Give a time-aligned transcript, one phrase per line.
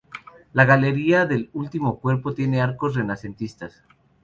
[0.53, 3.83] La galería del último cuerpo tiene arcos renacentistas.